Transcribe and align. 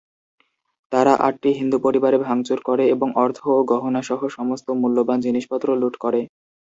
তারা 0.91 1.13
আটটি 1.27 1.49
হিন্দু 1.59 1.77
পরিবারে 1.85 2.17
ভাঙচুর 2.25 2.59
করে 2.67 2.83
এবং 2.95 3.09
অর্থ 3.23 3.39
ও 3.51 3.67
গহনা 3.71 4.01
সহ 4.09 4.21
সমস্ত 4.37 4.67
মূল্যবান 4.81 5.17
জিনিসপত্র 5.25 5.67
লুট 5.81 5.95
করে। 6.03 6.21